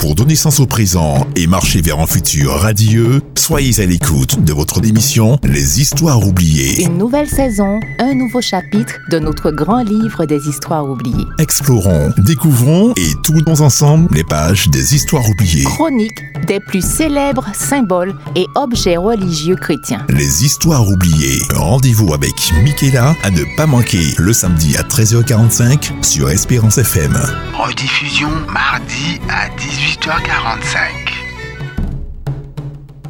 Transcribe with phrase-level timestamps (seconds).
[0.00, 4.52] Pour donner sens au présent et marcher vers un futur radieux, soyez à l'écoute de
[4.54, 6.84] votre émission Les Histoires oubliées.
[6.84, 11.26] Une nouvelle saison, un nouveau chapitre de notre grand livre des histoires oubliées.
[11.38, 15.64] Explorons, découvrons et tournons ensemble les pages des histoires oubliées.
[15.64, 20.04] Chronique des plus célèbres symboles et objets religieux chrétiens.
[20.08, 21.42] Les Histoires oubliées.
[21.54, 22.32] Rendez-vous avec
[22.64, 27.16] Michaela à ne pas manquer le samedi à 13h45 sur Espérance FM.
[27.52, 29.48] Rediffusion mardi à
[29.90, 30.78] 18h45.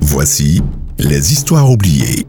[0.00, 0.62] Voici
[0.98, 2.26] les histoires oubliées.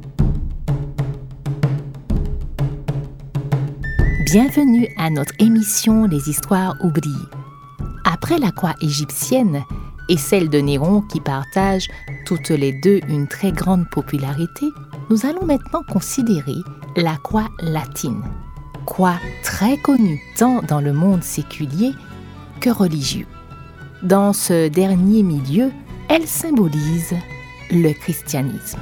[4.25, 7.29] Bienvenue à notre émission Les histoires oubliées.
[8.03, 9.63] Après la croix égyptienne
[10.09, 11.87] et celle de Néron qui partagent
[12.25, 14.65] toutes les deux une très grande popularité,
[15.09, 16.57] nous allons maintenant considérer
[16.97, 18.21] la croix latine.
[18.85, 21.93] Croix très connue tant dans le monde séculier
[22.59, 23.27] que religieux.
[24.03, 25.71] Dans ce dernier milieu,
[26.09, 27.13] elle symbolise
[27.69, 28.79] le christianisme.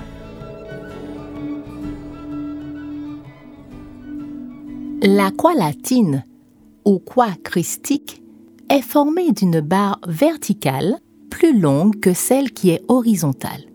[5.01, 6.23] La croix latine,
[6.85, 8.23] ou croix christique,
[8.69, 13.65] est formée d'une barre verticale plus longue que celle qui est horizontale.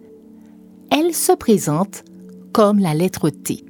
[0.90, 2.04] Elle se présente
[2.52, 3.66] comme la lettre T.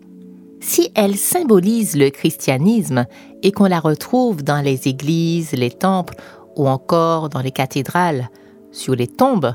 [0.60, 3.04] Si elle symbolise le christianisme
[3.42, 6.14] et qu'on la retrouve dans les églises, les temples
[6.56, 8.28] ou encore dans les cathédrales,
[8.72, 9.54] sur les tombes,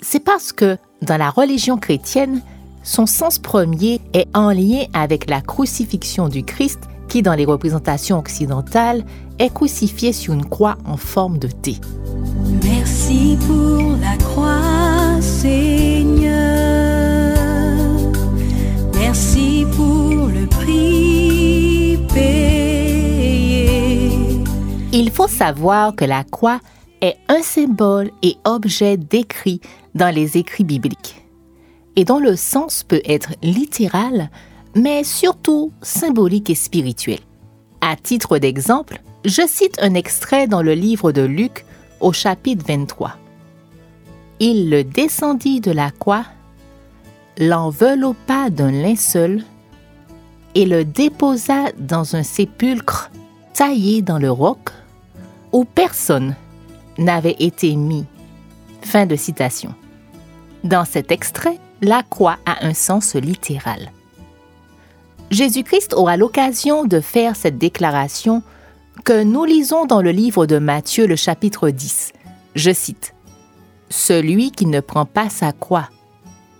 [0.00, 2.42] c'est parce que dans la religion chrétienne,
[2.82, 8.18] son sens premier est en lien avec la crucifixion du Christ qui, dans les représentations
[8.18, 9.04] occidentales,
[9.38, 11.76] est crucifié sur une croix en forme de T.
[12.62, 16.17] Merci pour la croix, Seigneur.
[25.00, 26.58] Il faut savoir que la croix
[27.02, 29.60] est un symbole et objet décrit
[29.94, 31.22] dans les écrits bibliques
[31.94, 34.28] et dont le sens peut être littéral,
[34.74, 37.20] mais surtout symbolique et spirituel.
[37.80, 41.64] À titre d'exemple, je cite un extrait dans le livre de Luc
[42.00, 43.12] au chapitre 23.
[44.40, 46.24] Il le descendit de la croix,
[47.38, 49.44] l'enveloppa d'un linceul
[50.56, 53.12] et le déposa dans un sépulcre
[53.54, 54.70] taillé dans le roc
[55.64, 56.36] personne
[56.98, 58.04] n'avait été mis.
[58.82, 59.74] Fin de citation.
[60.64, 63.92] Dans cet extrait, la croix a un sens littéral.
[65.30, 68.42] Jésus-Christ aura l'occasion de faire cette déclaration
[69.04, 72.12] que nous lisons dans le livre de Matthieu le chapitre 10.
[72.54, 73.14] Je cite,
[73.90, 75.88] Celui qui ne prend pas sa croix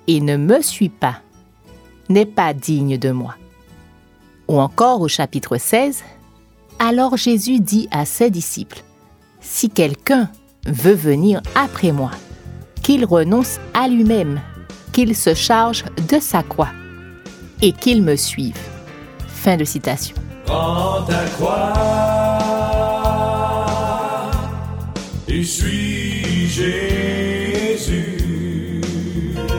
[0.07, 1.21] et ne me suit pas
[2.09, 3.37] n'est pas digne de moi.
[4.49, 6.03] Ou encore au chapitre 16,
[6.79, 8.83] Alors Jésus dit à ses disciples,
[9.51, 10.29] Si quelqu'un
[10.67, 12.11] veut venir après moi,
[12.83, 14.43] qu'il renonce à lui-même,
[14.93, 16.69] qu'il se charge de sa croix
[17.63, 18.59] et qu'il me suive.
[19.27, 20.15] Fin de citation.
[20.45, 21.73] Prends ta croix
[25.27, 28.21] et suis Jésus.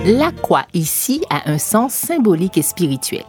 [0.05, 3.25] La croix ici a un sens symbolique et spirituel.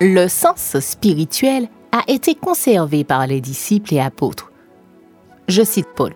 [0.00, 4.50] Le sens spirituel a été conservé par les disciples et apôtres.
[5.48, 6.14] Je cite Paul.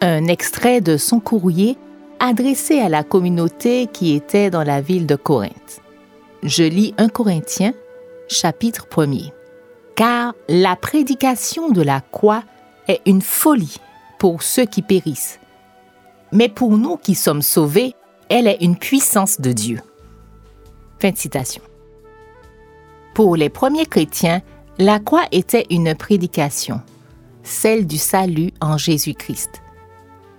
[0.00, 1.76] Un extrait de son courrier
[2.20, 5.80] adressé à la communauté qui était dans la ville de Corinthe.
[6.42, 7.74] Je lis 1 Corinthiens,
[8.28, 9.32] chapitre 1er.
[9.94, 12.42] Car la prédication de la croix
[12.88, 13.76] est une folie
[14.18, 15.38] pour ceux qui périssent,
[16.32, 17.94] mais pour nous qui sommes sauvés,
[18.30, 19.80] elle est une puissance de Dieu.
[20.98, 21.62] Fin de citation.
[23.14, 24.40] Pour les premiers chrétiens,
[24.78, 26.80] la croix était une prédication,
[27.42, 29.62] celle du salut en Jésus-Christ.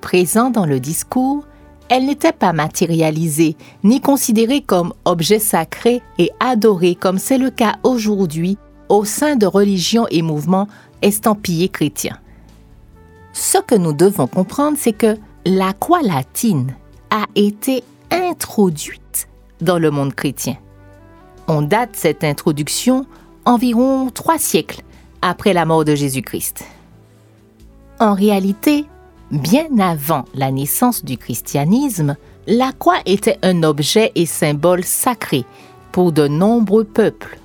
[0.01, 1.45] Présent dans le discours,
[1.89, 7.75] elle n'était pas matérialisée ni considérée comme objet sacré et adoré comme c'est le cas
[7.83, 8.57] aujourd'hui
[8.89, 10.67] au sein de religions et mouvements
[11.01, 12.17] estampillés chrétiens.
[13.33, 16.75] Ce que nous devons comprendre, c'est que la croix latine
[17.09, 19.27] a été introduite
[19.61, 20.55] dans le monde chrétien.
[21.47, 23.05] On date cette introduction
[23.45, 24.81] environ trois siècles
[25.21, 26.63] après la mort de Jésus-Christ.
[28.01, 28.85] En réalité,
[29.29, 32.15] bien avant la naissance du christianisme,
[32.47, 35.45] la croix était un objet et symbole sacré
[35.91, 37.37] pour de nombreux peuples.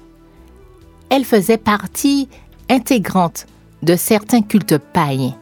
[1.10, 2.30] Elle faisait partie
[2.70, 3.44] intégrante
[3.82, 5.36] de certains cultes païens.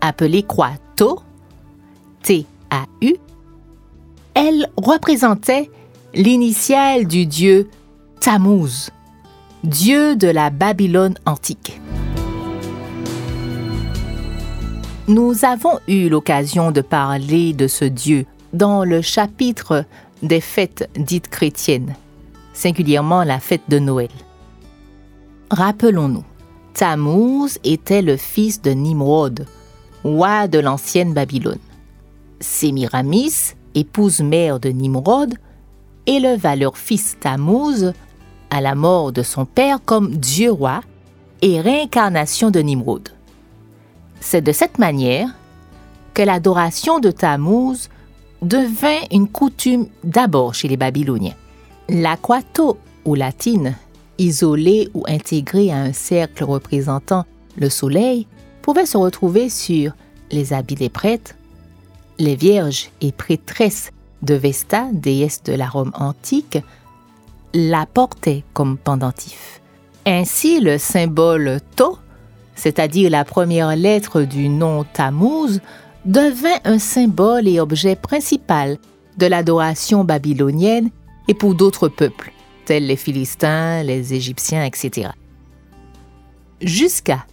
[0.00, 1.18] Appelée croix Tau,
[2.22, 3.16] T-A-U,
[4.34, 5.72] elle représentait
[6.14, 7.68] l'initiale du dieu
[8.20, 8.90] Tammuz,
[9.64, 11.80] dieu de la Babylone antique.
[15.06, 18.24] Nous avons eu l'occasion de parler de ce Dieu
[18.54, 19.84] dans le chapitre
[20.22, 21.94] des fêtes dites chrétiennes,
[22.54, 24.08] singulièrement la fête de Noël.
[25.50, 26.24] Rappelons-nous,
[26.72, 29.44] Tammuz était le fils de Nimrod,
[30.04, 31.58] roi de l'ancienne Babylone.
[32.40, 35.34] Sémiramis, épouse mère de Nimrod,
[36.06, 37.92] éleva leur fils Tammuz
[38.48, 40.80] à la mort de son père comme Dieu roi
[41.42, 43.10] et réincarnation de Nimrod.
[44.26, 45.28] C'est de cette manière
[46.14, 47.90] que l'adoration de Tammuz
[48.40, 51.34] devint une coutume d'abord chez les Babyloniens.
[51.90, 53.76] L'aquato ou latine,
[54.16, 57.26] isolée ou intégrée à un cercle représentant
[57.58, 58.26] le soleil,
[58.62, 59.92] pouvait se retrouver sur
[60.30, 61.34] les habits des prêtres,
[62.18, 63.92] les vierges et prêtresses
[64.22, 66.58] de Vesta, déesse de la Rome antique,
[67.52, 69.60] la portaient comme pendentif.
[70.06, 71.98] Ainsi, le symbole To,
[72.54, 75.60] c'est-à-dire la première lettre du nom Tammuz,
[76.04, 78.78] devint un symbole et objet principal
[79.16, 80.90] de l'adoration babylonienne
[81.28, 82.32] et pour d'autres peuples,
[82.64, 85.10] tels les Philistins, les Égyptiens, etc.
[86.60, 87.26] Jusqu'à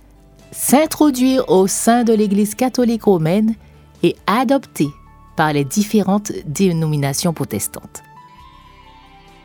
[0.52, 3.56] s'introduire au sein de l'Église catholique romaine
[4.04, 4.88] et adopté
[5.36, 8.04] par les différentes dénominations protestantes.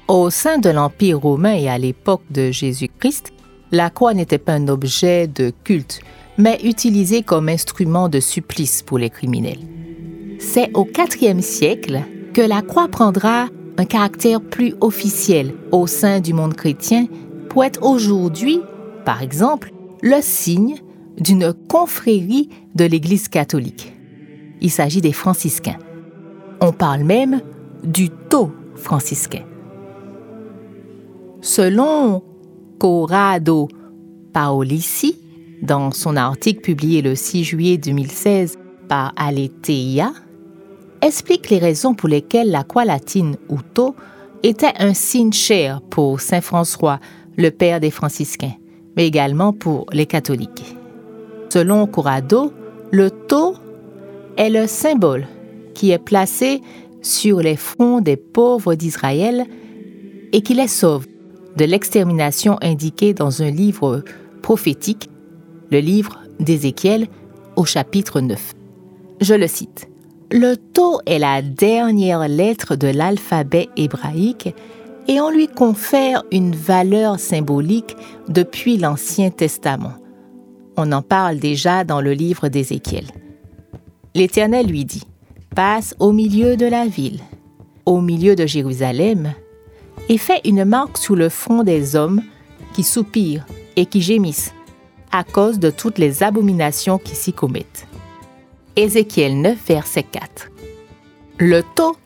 [0.08, 3.32] Au sein de l'Empire romain et à l'époque de Jésus-Christ,
[3.72, 6.00] la croix n'était pas un objet de culte,
[6.38, 9.60] mais utilisé comme instrument de supplice pour les criminels.
[10.38, 12.00] C'est au IVe siècle
[12.34, 13.48] que la croix prendra
[13.78, 17.06] un caractère plus officiel au sein du monde chrétien
[17.48, 18.60] pour être aujourd'hui,
[19.04, 19.72] par exemple,
[20.02, 20.76] le signe
[21.18, 23.94] d'une confrérie de l'Église catholique.
[24.60, 25.78] Il s'agit des franciscains.
[26.60, 27.40] On parle même
[27.82, 29.44] du taux franciscain.
[31.40, 32.22] Selon
[32.78, 33.68] Corrado
[34.32, 35.18] Paolici,
[35.62, 38.58] dans son article publié le 6 juillet 2016
[38.88, 40.12] par Aletheia,
[41.00, 43.94] explique les raisons pour lesquelles la croix latine ou tau
[44.42, 47.00] était un signe cher pour Saint François,
[47.36, 48.54] le père des franciscains,
[48.96, 50.76] mais également pour les catholiques.
[51.50, 52.52] Selon Corrado,
[52.90, 53.54] le tau
[54.36, 55.26] est le symbole
[55.74, 56.60] qui est placé
[57.00, 59.46] sur les fronts des pauvres d'Israël
[60.32, 61.06] et qui les sauve
[61.56, 64.04] de l'extermination indiquée dans un livre
[64.42, 65.10] prophétique,
[65.70, 67.08] le livre d'Ézéchiel
[67.56, 68.54] au chapitre 9.
[69.20, 69.88] Je le cite.
[70.30, 74.54] Le tau est la dernière lettre de l'alphabet hébraïque
[75.08, 77.96] et on lui confère une valeur symbolique
[78.28, 79.94] depuis l'Ancien Testament.
[80.76, 83.04] On en parle déjà dans le livre d'Ézéchiel.
[84.14, 85.04] L'Éternel lui dit,
[85.54, 87.20] Passe au milieu de la ville,
[87.86, 89.32] au milieu de Jérusalem,
[90.08, 92.22] et fais une marque sous le front des hommes
[92.74, 93.46] qui soupirent
[93.76, 94.52] et qui gémissent
[95.12, 97.86] à cause de toutes les abominations qui s'y commettent.
[98.76, 100.50] Ézéchiel 9, verset 4.
[101.38, 101.96] Le tau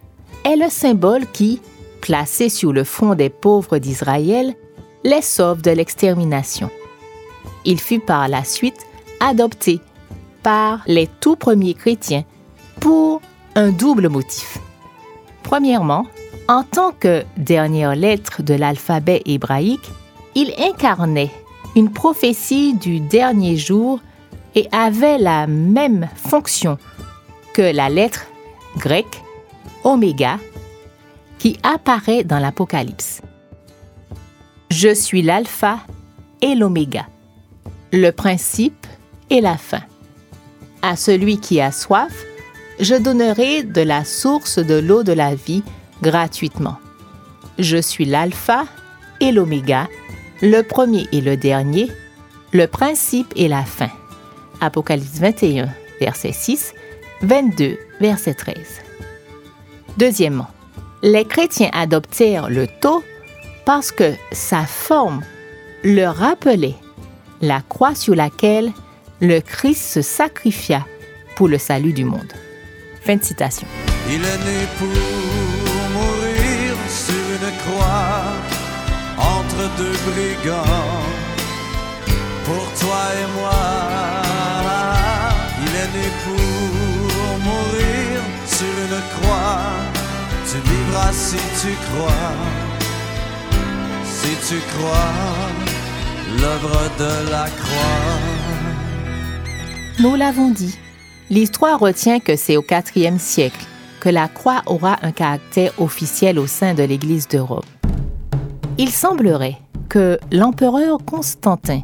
[0.45, 1.61] est le symbole qui,
[2.01, 4.55] placé sur le front des pauvres d'Israël,
[5.05, 6.71] les sauve de l'extermination.
[7.65, 8.87] Il fut par la suite
[9.21, 9.81] adopté
[10.43, 12.25] par les tout premiers chrétiens
[12.81, 13.21] pour
[13.55, 14.59] un double motif.
[15.43, 16.07] Premièrement,
[16.51, 19.89] en tant que dernière lettre de l'alphabet hébraïque,
[20.35, 21.31] il incarnait
[21.77, 24.01] une prophétie du dernier jour
[24.57, 26.77] et avait la même fonction
[27.55, 28.27] que la lettre
[28.77, 29.23] grecque
[29.85, 30.41] oméga
[31.39, 33.23] qui apparaît dans l'Apocalypse.
[34.73, 35.79] Je suis l'alpha
[36.43, 37.07] et l'oméga,
[37.93, 38.89] le principe
[39.31, 39.83] et la fin.
[40.83, 42.25] À celui qui a soif,
[42.81, 45.63] je donnerai de la source de l'eau de la vie
[46.03, 46.79] gratuitement.
[47.59, 48.65] Je suis l'alpha
[49.21, 49.89] et l'oméga,
[50.43, 51.91] le premier et le dernier,
[52.53, 53.91] le principe et la fin.
[54.61, 55.69] Apocalypse 21,
[56.01, 56.75] verset 6,
[57.23, 58.57] 22, verset 13.
[59.97, 60.49] Deuxièmement,
[61.03, 63.03] les chrétiens adoptèrent le tau
[63.65, 65.23] parce que sa forme
[65.85, 66.75] leur rappelait
[67.41, 68.73] la croix sur laquelle
[69.21, 70.87] le Christ se sacrifia
[71.37, 72.33] pour le salut du monde.
[73.03, 73.67] Fin de citation.
[77.63, 78.23] Croix
[79.19, 81.03] entre deux brigands.
[82.45, 83.65] Pour toi et moi,
[85.63, 89.61] il est né pour mourir sur une croix.
[90.51, 92.33] Tu vivras si tu crois,
[94.05, 95.15] si tu crois,
[96.41, 98.19] l'œuvre de la croix.
[100.01, 100.77] Nous l'avons dit,
[101.31, 102.65] l'histoire retient que c'est au
[102.97, 103.70] IVe siècle
[104.01, 107.61] que la croix aura un caractère officiel au sein de l'Église de Rome.
[108.79, 111.83] Il semblerait que l'empereur Constantin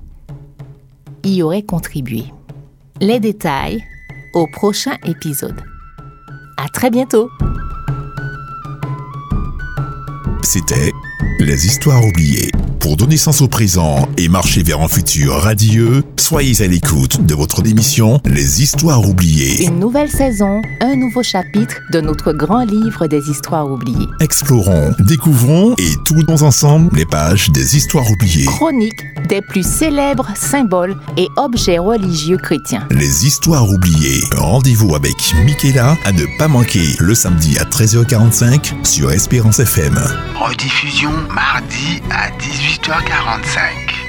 [1.23, 2.25] y aurait contribué.
[3.01, 3.85] Les détails
[4.35, 5.61] au prochain épisode.
[6.57, 7.29] À très bientôt!
[10.43, 10.93] C'était
[11.41, 12.51] Les Histoires oubliées.
[12.87, 17.35] Pour donner sens au présent et marcher vers un futur radieux, soyez à l'écoute de
[17.35, 19.65] votre émission Les Histoires oubliées.
[19.65, 24.07] Une nouvelle saison, un nouveau chapitre de notre grand livre des histoires oubliées.
[24.21, 28.47] Explorons, découvrons et tournons ensemble les pages des Histoires oubliées.
[28.47, 32.87] Chronique des plus célèbres symboles et objets religieux chrétiens.
[32.93, 34.23] Les Histoires oubliées.
[34.37, 39.99] Rendez-vous avec Michaela à ne pas manquer le samedi à 13h45 sur Espérance FM.
[40.39, 42.31] Rediffusion mardi à
[42.79, 44.06] 18h45.